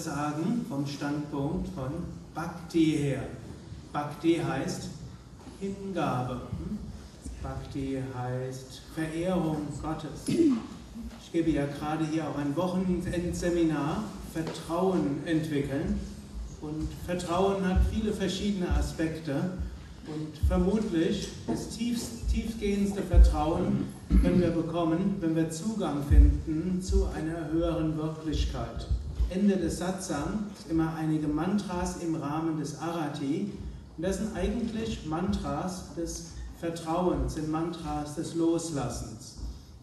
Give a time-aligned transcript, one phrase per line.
[0.00, 1.90] sagen vom Standpunkt von
[2.34, 3.22] Bhakti her.
[3.92, 4.88] Bhakti heißt
[5.60, 6.40] Hingabe.
[7.42, 10.26] Bhakti heißt Verehrung Gottes.
[11.32, 14.02] Ich gebe ja gerade hier auch ein Wochenendseminar
[14.32, 16.00] Vertrauen entwickeln.
[16.60, 19.52] Und Vertrauen hat viele verschiedene Aspekte.
[20.08, 27.48] Und vermutlich das tiefst, tiefgehendste Vertrauen können wir bekommen, wenn wir Zugang finden zu einer
[27.52, 28.88] höheren Wirklichkeit.
[29.28, 33.52] Ende des Satsang immer einige Mantras im Rahmen des Arati.
[33.96, 39.39] Und das sind eigentlich Mantras des Vertrauens, sind Mantras des Loslassens.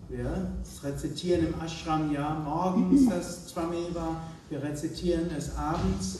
[0.09, 0.47] Wir
[0.83, 6.19] rezitieren im Ashram ja morgens das Swameva, wir rezitieren es abends.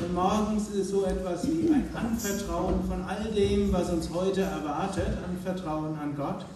[0.00, 4.42] Und morgens ist es so etwas wie ein Anvertrauen von all dem, was uns heute
[4.42, 6.46] erwartet, Anvertrauen an Gott.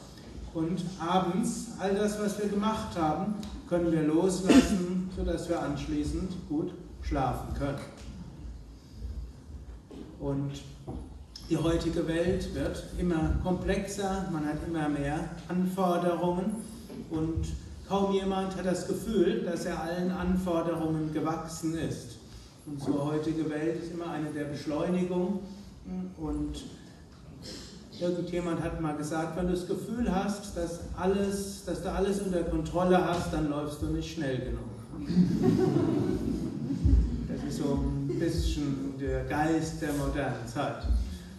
[0.54, 3.34] Und abends, all das, was wir gemacht haben,
[3.68, 7.78] können wir loslassen, sodass wir anschließend gut schlafen können.
[10.20, 10.52] Und
[11.48, 16.56] die heutige Welt wird immer komplexer, man hat immer mehr Anforderungen
[17.10, 17.46] und
[17.88, 22.18] kaum jemand hat das Gefühl, dass er allen Anforderungen gewachsen ist.
[22.66, 25.40] Unsere heutige Welt ist immer eine der Beschleunigung
[26.18, 26.64] und
[28.00, 32.44] Irgendjemand hat mal gesagt, wenn du das Gefühl hast, dass, alles, dass du alles unter
[32.44, 34.60] Kontrolle hast, dann läufst du nicht schnell genug.
[37.26, 40.84] Das ist so ein bisschen der Geist der modernen Zeit.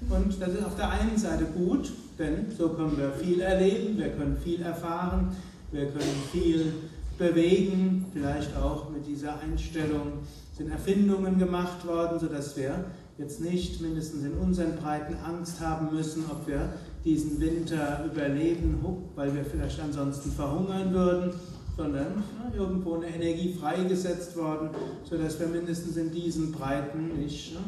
[0.09, 4.09] Und das ist auf der einen Seite gut, denn so können wir viel erleben, wir
[4.09, 5.35] können viel erfahren,
[5.71, 6.73] wir können viel
[7.17, 10.13] bewegen, vielleicht auch mit dieser Einstellung
[10.57, 12.85] sind Erfindungen gemacht worden, sodass wir
[13.17, 16.73] jetzt nicht mindestens in unseren Breiten Angst haben müssen, ob wir
[17.05, 18.83] diesen Winter überleben,
[19.15, 21.33] weil wir vielleicht ansonsten verhungern würden,
[21.77, 22.23] sondern
[22.57, 24.69] irgendwo eine Energie freigesetzt worden,
[25.09, 27.59] sodass wir mindestens in diesen Breiten nicht ja,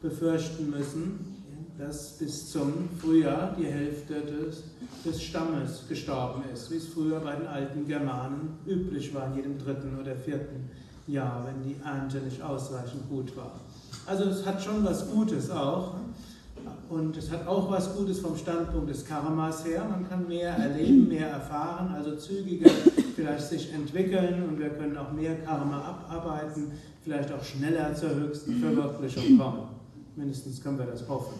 [0.00, 1.31] befürchten müssen,
[1.78, 4.64] dass bis zum Frühjahr die Hälfte des,
[5.04, 9.58] des Stammes gestorben ist, wie es früher bei den alten Germanen üblich war, in jedem
[9.58, 10.70] dritten oder vierten
[11.06, 13.60] Jahr, wenn die Ernte nicht ausreichend gut war.
[14.06, 15.94] Also es hat schon was Gutes auch.
[16.88, 19.84] Und es hat auch was Gutes vom Standpunkt des Karmas her.
[19.88, 22.70] Man kann mehr erleben, mehr erfahren, also zügiger
[23.14, 26.72] vielleicht sich entwickeln und wir können auch mehr Karma abarbeiten,
[27.02, 29.81] vielleicht auch schneller zur höchsten Verwirklichung kommen.
[30.16, 31.34] Mindestens können wir das hoffen.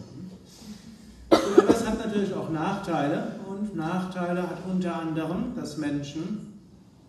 [1.31, 6.53] Aber es hat natürlich auch Nachteile und Nachteile hat unter anderem, dass Menschen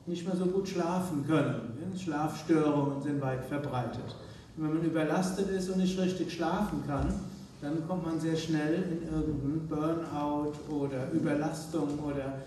[0.06, 1.74] nicht mehr so gut schlafen können.
[1.98, 4.16] Schlafstörungen sind weit verbreitet.
[4.58, 7.14] Und wenn man überlastet ist und nicht richtig schlafen kann,
[7.62, 12.40] dann kommt man sehr schnell in irgendeinen Burnout oder Überlastung oder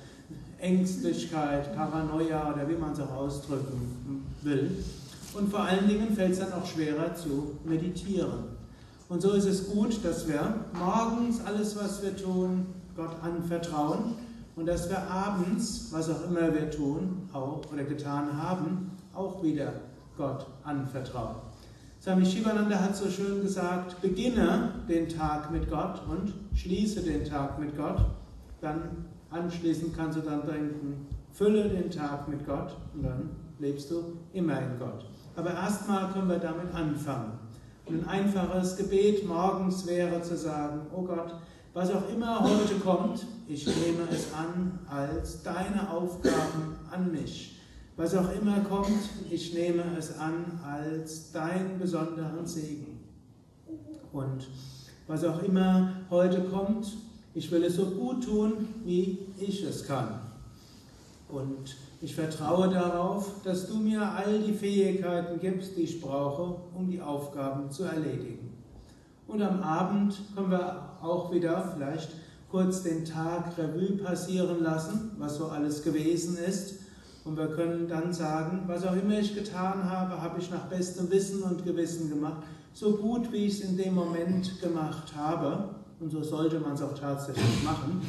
[0.59, 4.85] Ängstlichkeit, Paranoia oder wie man es auch ausdrücken will.
[5.35, 8.56] Und vor allen Dingen fällt es dann auch schwerer zu meditieren.
[9.09, 14.15] Und so ist es gut, dass wir morgens alles, was wir tun, Gott anvertrauen
[14.57, 19.73] und dass wir abends, was auch immer wir tun, auch oder getan haben, auch wieder
[20.17, 21.37] Gott anvertrauen.
[22.03, 27.59] Swami Shivananda hat so schön gesagt, beginne den Tag mit Gott und schließe den Tag
[27.59, 28.05] mit Gott.
[28.61, 34.19] Dann anschließend kannst du dann denken, fülle den Tag mit Gott und dann lebst du
[34.33, 35.05] immer in Gott.
[35.37, 37.46] Aber erstmal können wir damit anfangen.
[37.89, 41.37] Ein einfaches Gebet morgens wäre zu sagen, oh Gott,
[41.73, 47.61] was auch immer heute kommt, ich nehme es an als deine Aufgaben an mich.
[47.97, 52.99] Was auch immer kommt, ich nehme es an als deinen besonderen Segen.
[54.13, 54.49] Und
[55.07, 56.89] was auch immer heute kommt,
[57.35, 60.23] ich will es so gut tun, wie ich es kann.
[61.29, 66.91] Und ich vertraue darauf, dass du mir all die Fähigkeiten gibst, die ich brauche, um
[66.91, 68.53] die Aufgaben zu erledigen.
[69.27, 72.11] Und am Abend können wir auch wieder vielleicht
[72.51, 76.87] kurz den Tag Revue passieren lassen, was so alles gewesen ist
[77.27, 81.11] und wir können dann sagen, was auch immer ich getan habe, habe ich nach bestem
[81.11, 85.71] Wissen und Gewissen gemacht, so gut wie ich es in dem Moment gemacht habe.
[85.99, 88.01] Und so sollte man es auch tatsächlich machen.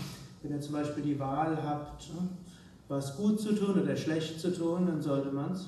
[0.43, 2.29] Wenn ihr zum Beispiel die Wahl habt, ne,
[2.87, 5.67] was gut zu tun oder schlecht zu tun, dann sollte man es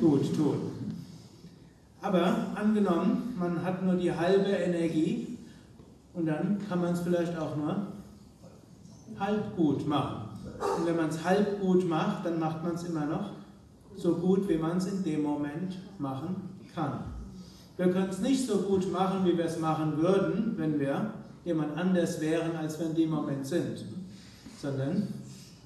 [0.00, 0.72] gut tun.
[2.02, 5.38] Aber angenommen, man hat nur die halbe Energie
[6.12, 7.86] und dann kann man es vielleicht auch nur
[9.18, 10.28] halb gut machen.
[10.78, 13.30] Und wenn man es halb gut macht, dann macht man es immer noch
[13.96, 16.36] so gut, wie man es in dem Moment machen
[16.74, 17.04] kann.
[17.76, 21.12] Wir können es nicht so gut machen, wie wir es machen würden, wenn wir
[21.44, 23.84] jemand anders wären, als wir in dem Moment sind,
[24.60, 25.08] sondern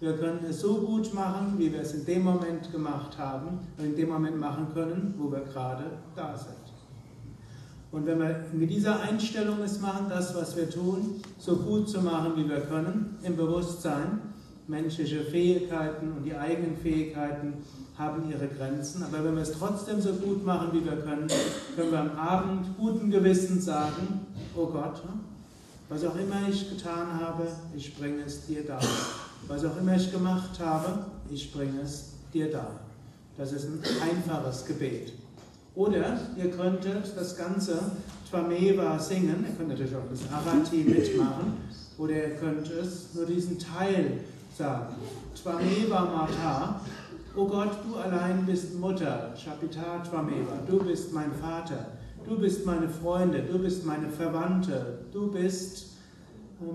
[0.00, 3.84] wir können es so gut machen, wie wir es in dem Moment gemacht haben und
[3.84, 6.54] in dem Moment machen können, wo wir gerade da sind.
[7.90, 12.00] Und wenn wir mit dieser Einstellung es machen, das, was wir tun, so gut zu
[12.02, 14.20] machen, wie wir können, im Bewusstsein,
[14.68, 17.54] menschliche Fähigkeiten und die eigenen Fähigkeiten
[17.96, 19.02] haben ihre Grenzen.
[19.02, 21.26] Aber wenn wir es trotzdem so gut machen, wie wir können,
[21.74, 25.02] können wir am Abend guten Gewissens sagen, oh Gott,
[25.88, 27.46] was auch immer ich getan habe,
[27.76, 28.80] ich bringe es dir dar.
[29.46, 32.80] Was auch immer ich gemacht habe, ich bringe es dir dar.
[33.36, 35.12] Das ist ein einfaches Gebet.
[35.74, 37.78] Oder ihr könntet das ganze
[38.28, 41.52] Twameva singen, ihr könnt natürlich auch das Arati mitmachen,
[41.96, 44.20] oder ihr könnt es nur diesen Teil
[44.56, 44.96] sagen.
[45.40, 46.80] Twameva Mata,
[47.36, 51.86] oh Gott, du allein bist Mutter, Chapita Twameva, du bist mein Vater,
[52.28, 55.96] du bist meine Freunde, du bist meine Verwandte, du bist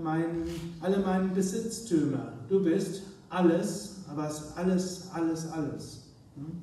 [0.02, 0.44] mein,
[0.80, 6.02] alle meine Besitztümer, du bist alles, aber alles, alles, alles.
[6.36, 6.62] Hm?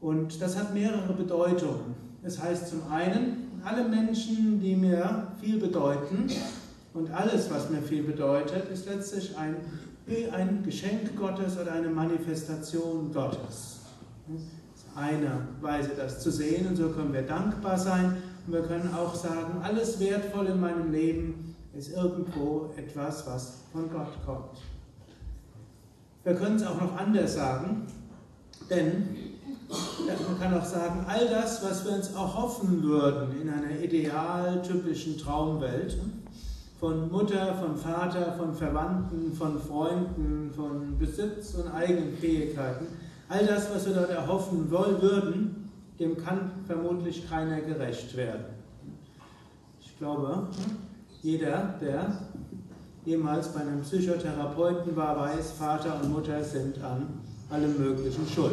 [0.00, 1.94] Und das hat mehrere Bedeutungen.
[2.22, 6.26] Es heißt zum einen, alle Menschen, die mir viel bedeuten
[6.92, 9.56] und alles, was mir viel bedeutet, ist letztlich ein,
[10.32, 13.80] ein Geschenk Gottes oder eine Manifestation Gottes.
[14.96, 19.14] Eine Weise, das zu sehen und so können wir dankbar sein und wir können auch
[19.14, 24.58] sagen, alles wertvoll in meinem Leben ist irgendwo etwas, was von Gott kommt.
[26.22, 27.86] Wir können es auch noch anders sagen,
[28.70, 29.08] denn
[29.68, 35.98] man kann auch sagen, all das, was wir uns erhoffen würden in einer idealtypischen Traumwelt,
[36.78, 42.86] von Mutter, von Vater, von Verwandten, von Freunden, von Besitz und eigenen Fähigkeiten,
[43.28, 48.44] all das, was wir dort erhoffen wollen würden, dem kann vermutlich keiner gerecht werden.
[49.80, 50.48] Ich glaube,
[51.22, 52.18] jeder, der
[53.04, 57.06] jemals bei einem Psychotherapeuten war, weiß, Vater und Mutter sind an
[57.50, 58.52] allem Möglichen schuld.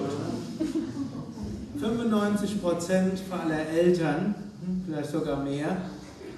[1.80, 4.36] 95 Prozent aller Eltern,
[4.86, 5.78] vielleicht sogar mehr,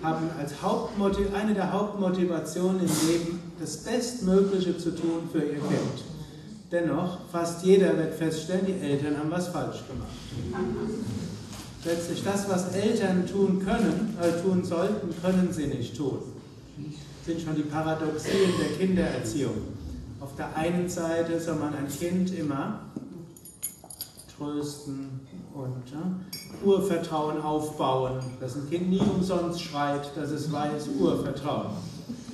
[0.02, 6.13] haben als Hauptmotiv eine der Hauptmotivationen im Leben, das Bestmögliche zu tun für ihr Kind.
[6.74, 10.10] Dennoch, fast jeder wird feststellen, die Eltern haben was falsch gemacht.
[11.86, 16.18] Letztlich das, was Eltern tun können, äh, tun sollten, können sie nicht tun.
[16.76, 19.54] Das sind schon die Paradoxien der Kindererziehung.
[20.20, 22.80] Auf der einen Seite soll man ein Kind immer
[24.36, 25.20] trösten
[25.54, 26.02] und ja,
[26.66, 31.74] Urvertrauen aufbauen, dass ein Kind nie umsonst schreit, dass es weiß, Urvertrauen.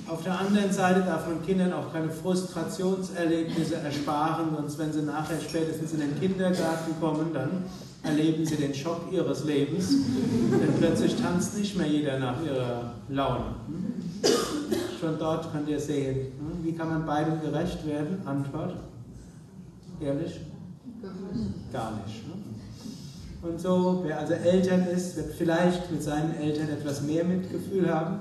[0.10, 5.40] Auf der anderen Seite darf man Kindern auch keine Frustrationserlebnisse ersparen, sonst wenn sie nachher
[5.40, 7.64] spätestens in den Kindergarten kommen, dann
[8.02, 13.56] erleben sie den Schock ihres Lebens, denn plötzlich tanzt nicht mehr jeder nach ihrer Laune.
[15.00, 16.32] Schon dort könnt ihr sehen,
[16.64, 18.18] wie kann man beidem gerecht werden?
[18.26, 18.78] Antwort,
[20.02, 20.40] ehrlich?
[21.72, 22.28] Gar nicht.
[22.28, 22.34] Ne?
[23.42, 28.20] Und so, wer also Eltern ist, wird vielleicht mit seinen Eltern etwas mehr Mitgefühl haben.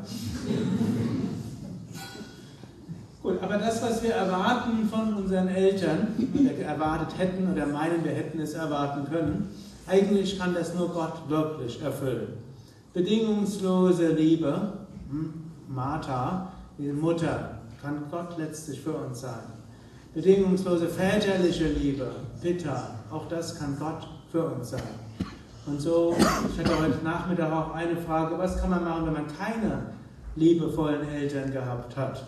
[3.28, 8.12] Gut, aber das, was wir erwarten von unseren Eltern, oder erwartet hätten oder meinen, wir
[8.12, 9.50] hätten es erwarten können,
[9.86, 12.28] eigentlich kann das nur Gott wirklich erfüllen.
[12.94, 14.72] Bedingungslose Liebe,
[15.10, 15.34] hm,
[15.68, 19.52] Martha, die Mutter, kann Gott letztlich für uns sein.
[20.14, 24.80] Bedingungslose väterliche Liebe, Pitta, auch das kann Gott für uns sein.
[25.66, 29.26] Und so, ich hatte heute Nachmittag auch eine Frage, was kann man machen, wenn man
[29.26, 29.82] keine
[30.34, 32.24] liebevollen Eltern gehabt hat?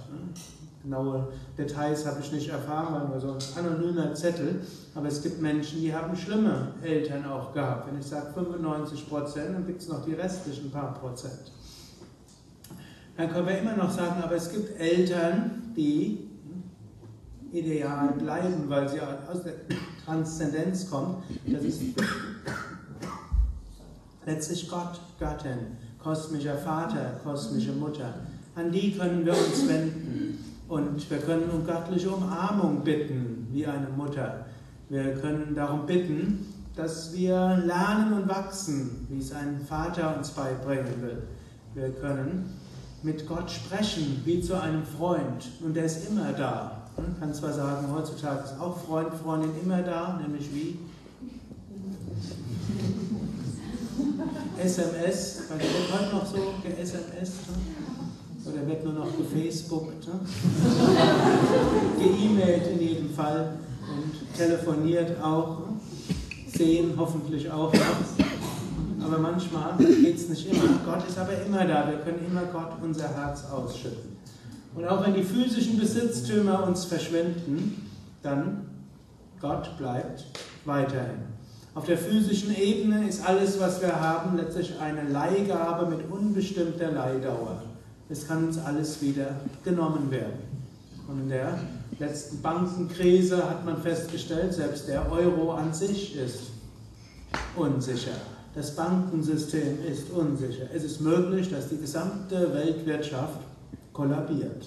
[0.83, 4.61] Genaue Details habe ich nicht erfahren, weil nur so ein anonymer Zettel.
[4.95, 7.91] Aber es gibt Menschen, die haben schlimme Eltern auch gehabt.
[7.91, 11.53] Wenn ich sage 95 Prozent, dann gibt es noch die restlichen paar Prozent.
[13.17, 16.31] Dann können wir immer noch sagen, aber es gibt Eltern, die
[17.53, 19.55] ideal bleiben, weil sie aus der
[20.05, 21.23] Transzendenz kommen.
[21.47, 21.83] Das ist
[24.25, 28.15] letztlich Gott, Göttin, kosmischer Vater, kosmische Mutter.
[28.55, 30.50] An die können wir uns wenden.
[30.71, 34.47] Und wir können um göttliche Umarmung bitten, wie eine Mutter.
[34.89, 36.47] Wir können darum bitten,
[36.77, 41.25] dass wir lernen und wachsen, wie es ein Vater uns beibringen will.
[41.75, 42.55] Wir können
[43.03, 45.50] mit Gott sprechen, wie zu einem Freund.
[45.61, 46.83] Und der ist immer da.
[46.97, 50.79] Man kann zwar sagen, heutzutage ist auch Freund, Freundin immer da, nämlich wie?
[54.62, 57.33] SMS, weil wird heute noch so ge-SMS.
[58.44, 60.14] Oder wird nur noch gefacebookt, ne?
[61.99, 63.59] ge-E-Mailt in jedem Fall.
[63.88, 65.59] und telefoniert auch,
[66.47, 69.04] sehen hoffentlich auch noch.
[69.04, 70.80] Aber manchmal geht es nicht immer.
[70.85, 71.88] Gott ist aber immer da.
[71.88, 74.16] Wir können immer Gott unser Herz ausschütten.
[74.75, 77.90] Und auch wenn die physischen Besitztümer uns verschwinden,
[78.23, 78.66] dann
[79.40, 80.26] Gott bleibt
[80.64, 81.23] weiterhin.
[81.75, 87.62] Auf der physischen Ebene ist alles, was wir haben, letztlich eine Leihgabe mit unbestimmter Leihdauer.
[88.11, 90.50] Es kann uns alles wieder genommen werden.
[91.07, 91.59] Und in der
[91.99, 96.50] letzten Bankenkrise hat man festgestellt, selbst der Euro an sich ist
[97.57, 98.12] unsicher.
[98.55, 100.64] Das Bankensystem ist unsicher.
[100.75, 103.38] Es ist möglich, dass die gesamte Weltwirtschaft
[103.93, 104.67] kollabiert.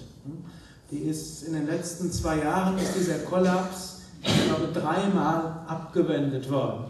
[0.90, 6.84] Die ist in den letzten zwei Jahren ist dieser Kollaps, ich glaube, dreimal abgewendet worden,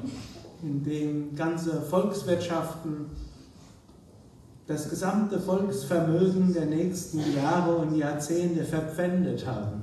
[0.63, 3.07] indem ganze Volkswirtschaften
[4.67, 9.83] das gesamte Volksvermögen der nächsten Jahre und Jahrzehnte verpfändet haben.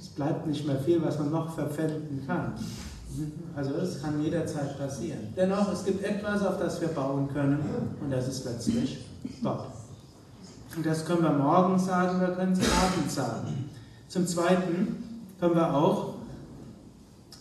[0.00, 2.52] Es bleibt nicht mehr viel, was man noch verpfänden kann.
[3.54, 5.34] Also das kann jederzeit passieren.
[5.36, 7.58] Dennoch, es gibt etwas, auf das wir bauen können
[8.00, 9.04] und das ist letztlich
[9.42, 9.66] Gott.
[10.76, 13.70] Und das können wir morgen sagen, wir können es abends sagen.
[14.08, 15.04] Zum Zweiten
[15.38, 16.14] können wir auch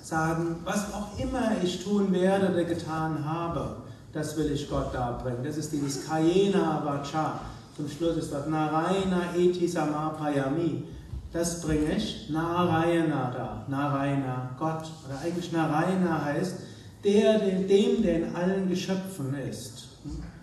[0.02, 3.78] sagen, was auch immer ich tun werde oder getan habe,
[4.14, 5.44] das will ich Gott darbringen.
[5.44, 7.40] Das ist dieses Kayena Vacha.
[7.76, 10.84] Zum Schluss ist dort Narayana Eti Samapayami.
[11.32, 13.66] Das bringe ich Narayana da.
[13.70, 14.84] Narayana, Gott.
[15.06, 16.56] Oder eigentlich Narayana heißt,
[17.04, 19.88] der, dem, der in allen Geschöpfen ist.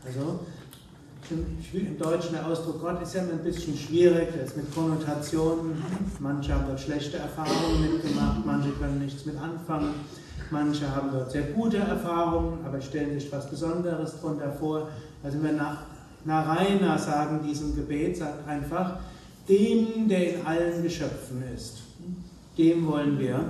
[0.05, 0.41] Also,
[1.31, 5.83] im Deutschen der Ausdruck Gott ist ja ein bisschen schwierig, er ist mit Konnotationen.
[6.21, 9.95] Manche haben dort schlechte Erfahrungen mitgemacht, manche können nichts mit anfangen.
[10.51, 14.89] Manche haben dort sehr gute Erfahrungen, aber stellen sich was Besonderes darunter vor.
[15.23, 15.79] Also wenn wir nach
[16.25, 18.99] Narayana sagen, diesem Gebet, sagt einfach,
[19.49, 21.83] dem, der in allen Geschöpfen ist,
[22.57, 23.41] dem wollen wir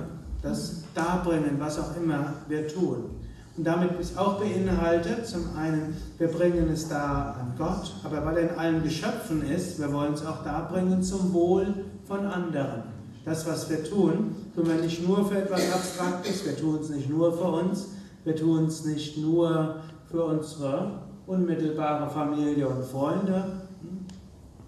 [0.41, 3.05] das darbringen, was auch immer wir tun.
[3.57, 8.37] Und damit ist auch beinhaltet, zum einen, wir bringen es da an Gott, aber weil
[8.37, 11.73] er in allen Geschöpfen ist, wir wollen es auch darbringen zum Wohl
[12.07, 12.98] von anderen
[13.29, 17.09] das, was wir tun, tun wir nicht nur für etwas Abstraktes, wir tun es nicht
[17.09, 17.89] nur für uns,
[18.23, 19.75] wir tun es nicht nur
[20.09, 23.43] für unsere unmittelbare Familie und Freunde,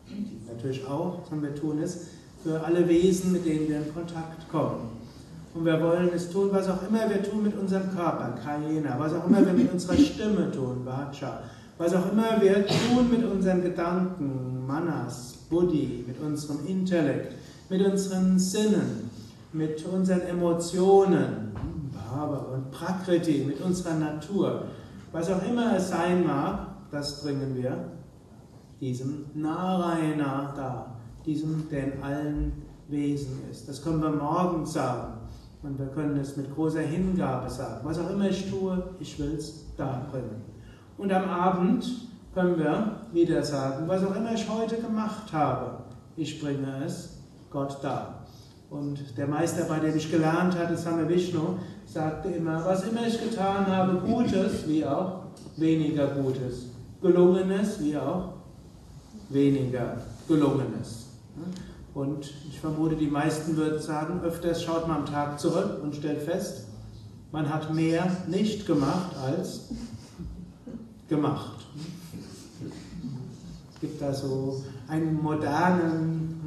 [0.08, 2.08] die natürlich auch, sondern wir tun es
[2.44, 5.02] für alle Wesen, mit denen wir in Kontakt kommen.
[5.54, 9.14] Und wir wollen es tun, was auch immer wir tun mit unserem Körper, Kayena, was
[9.14, 11.42] auch immer wir mit unserer Stimme tun, Vacha,
[11.78, 17.34] was auch immer wir tun mit unseren Gedanken, Manas, Buddhi, mit unserem Intellekt,
[17.72, 19.10] mit unseren Sinnen,
[19.54, 21.54] mit unseren Emotionen,
[21.94, 24.66] Bhava und Prakriti, mit unserer Natur.
[25.14, 27.92] Was auch immer es sein mag, das bringen wir
[28.82, 32.52] diesem Narayana da, diesem, der in allen
[32.90, 33.70] Wesen ist.
[33.70, 35.14] Das können wir morgen sagen
[35.64, 37.80] und wir können es mit großer Hingabe sagen.
[37.84, 40.42] Was auch immer ich tue, ich will es da bringen.
[40.98, 41.86] Und am Abend
[42.34, 45.84] können wir wieder sagen, was auch immer ich heute gemacht habe,
[46.18, 47.21] ich bringe es
[47.52, 48.26] Gott da.
[48.70, 53.22] Und der Meister, bei dem ich gelernt hatte, Same Vishnu, sagte immer, was immer ich
[53.22, 55.24] getan habe, Gutes wie auch
[55.58, 56.68] weniger Gutes,
[57.02, 58.34] Gelungenes wie auch
[59.30, 61.08] weniger Gelungenes.
[61.94, 66.22] Und ich vermute, die meisten würden sagen, öfters schaut man am Tag zurück und stellt
[66.22, 66.68] fest,
[67.34, 69.70] man hat mehr nicht gemacht als
[71.10, 71.66] gemacht.
[73.74, 76.41] Es gibt da so einen modernen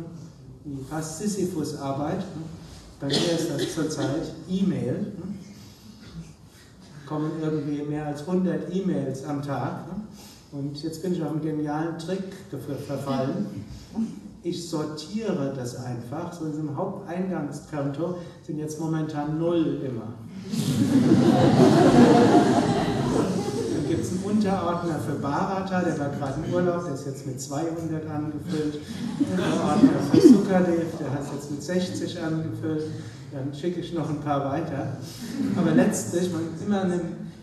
[0.88, 2.24] fast Sisyphus-Arbeit.
[3.00, 5.12] Bei mir ist das zurzeit E-Mail.
[7.06, 9.84] Kommen irgendwie mehr als 100 E-Mails am Tag.
[10.52, 12.32] Und jetzt bin ich auf einen genialen Trick
[12.86, 13.46] verfallen.
[14.42, 16.32] Ich sortiere das einfach.
[16.32, 20.14] So in diesem Haupteingangskonto sind jetzt momentan null immer.
[24.24, 28.80] Unterordner für Bharata, der war gerade im Urlaub, der ist jetzt mit 200 angefüllt.
[29.18, 32.84] Unterordner für Sukadev, der hat jetzt mit 60 angefüllt.
[33.32, 34.96] Dann schicke ich noch ein paar weiter.
[35.56, 37.00] Aber letztlich, man immer eine,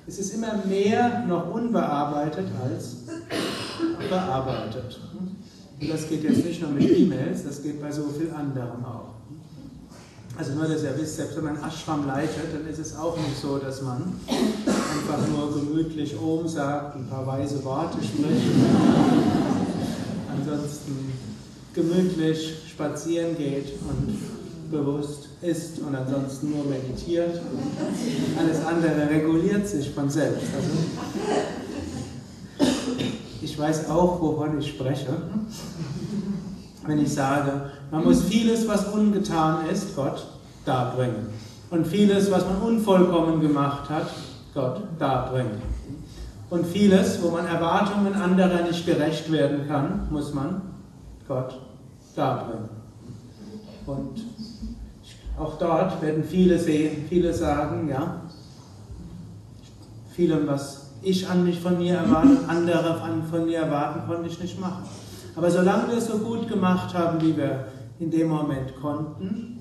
[0.08, 2.98] es ist immer mehr noch unbearbeitet als
[4.10, 5.00] bearbeitet.
[5.80, 9.21] Und das geht jetzt nicht nur mit E-Mails, das geht bei so viel anderem auch.
[10.38, 13.40] Also nur, dass ihr wisst, selbst wenn man Ashram leitet, dann ist es auch nicht
[13.40, 18.52] so, dass man einfach nur gemütlich Om sagt, ein paar weise Worte spricht.
[20.32, 21.12] Ansonsten
[21.74, 27.40] gemütlich spazieren geht und bewusst isst und ansonsten nur meditiert.
[28.38, 30.48] Alles andere reguliert sich von selbst.
[30.56, 30.70] Also
[33.42, 35.08] ich weiß auch, wovon ich spreche,
[36.88, 37.52] wenn ich sage,
[37.92, 40.26] man muss vieles, was ungetan ist, Gott
[40.66, 41.28] darbringen.
[41.70, 44.08] Und vieles, was man unvollkommen gemacht hat,
[44.54, 45.62] Gott darbringen.
[46.50, 50.62] Und vieles, wo man Erwartungen anderer nicht gerecht werden kann, muss man
[51.28, 51.58] Gott
[52.16, 52.70] darbringen.
[53.86, 54.22] Und
[55.40, 58.22] auch dort werden viele sehen, viele sagen, ja,
[60.12, 64.60] vielem, was ich an mich von mir erwarte, andere von mir erwarten, konnte ich nicht
[64.60, 64.84] machen.
[65.36, 67.68] Aber solange wir es so gut gemacht haben, wie wir
[68.00, 69.60] in dem Moment konnten,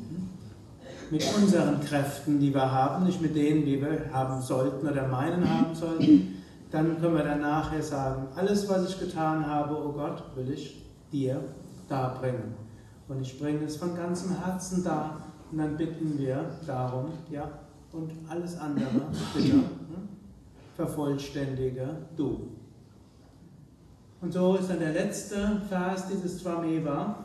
[1.11, 5.49] mit unseren Kräften, die wir haben, nicht mit denen, die wir haben sollten oder meinen
[5.49, 6.37] haben sollten,
[6.71, 10.85] dann können wir dann nachher sagen, alles, was ich getan habe, oh Gott, will ich
[11.13, 11.41] dir
[11.89, 12.55] darbringen.
[13.09, 15.17] Und ich bringe es von ganzem Herzen da
[15.51, 17.49] und dann bitten wir darum, ja,
[17.93, 18.89] und alles andere,
[19.35, 19.65] bitte, hm,
[20.77, 22.51] vervollständige du.
[24.23, 27.25] Und so ist dann der letzte Vers dieses Tvameva,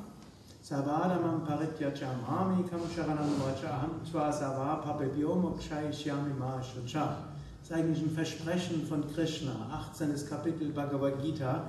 [0.62, 7.18] Savadamam Parityachamami Kamsharanam Vachaham Tva Sava Papebhyomokshayishyami Mahashucha.
[7.60, 9.52] Das ist eigentlich ein Versprechen von Krishna,
[9.92, 10.14] 18.
[10.30, 11.64] Kapitel Bhagavad Gita,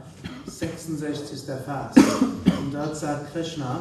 [0.47, 1.41] 66.
[1.65, 1.97] Vers.
[2.45, 3.81] Und dort sagt Krishna,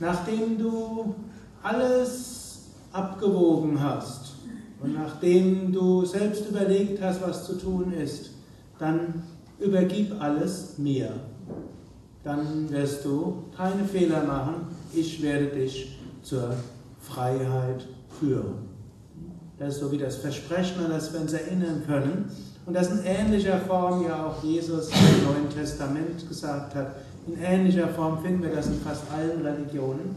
[0.00, 1.14] nachdem du
[1.62, 4.34] alles abgewogen hast
[4.82, 8.32] und nachdem du selbst überlegt hast, was zu tun ist,
[8.78, 9.22] dann
[9.58, 11.12] übergib alles mir
[12.24, 14.66] dann wirst du keine Fehler machen.
[14.94, 16.54] Ich werde dich zur
[16.98, 17.86] Freiheit
[18.18, 18.54] führen.
[19.58, 22.30] Das ist so wie das Versprechen, an das wir uns erinnern können.
[22.66, 26.96] Und das in ähnlicher Form ja auch Jesus im Neuen Testament gesagt hat.
[27.26, 30.16] In ähnlicher Form finden wir das in fast allen Religionen.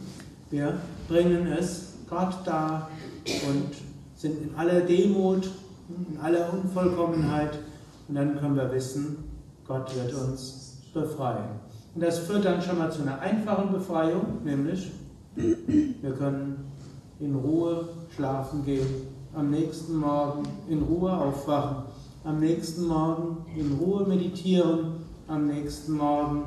[0.50, 0.78] Wir
[1.10, 2.90] bringen es Gott dar
[3.26, 3.76] und
[4.16, 5.50] sind in aller Demut,
[5.90, 7.60] in aller Unvollkommenheit.
[8.08, 9.27] Und dann können wir wissen,
[9.68, 11.60] Gott wird uns befreien.
[11.94, 14.92] Und das führt dann schon mal zu einer einfachen Befreiung, nämlich
[15.36, 16.72] wir können
[17.20, 18.88] in Ruhe schlafen gehen,
[19.36, 21.84] am nächsten Morgen in Ruhe aufwachen,
[22.24, 26.44] am nächsten Morgen in Ruhe meditieren, am nächsten Morgen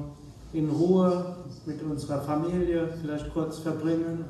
[0.53, 4.25] in Ruhe mit unserer Familie vielleicht kurz verbringen,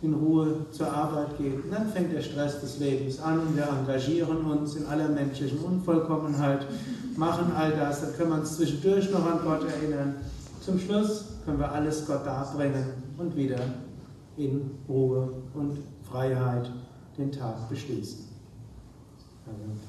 [0.00, 1.62] in Ruhe zur Arbeit gehen.
[1.62, 5.58] Und dann fängt der Stress des Lebens an und wir engagieren uns in aller menschlichen
[5.58, 6.66] Unvollkommenheit,
[7.16, 10.14] machen all das, dann können wir uns zwischendurch noch an Gott erinnern
[10.68, 12.84] zum Schluss können wir alles Gott darbringen
[13.16, 13.58] und wieder
[14.36, 16.70] in Ruhe und Freiheit
[17.16, 18.26] den Tag beschließen.
[19.46, 19.80] Amen.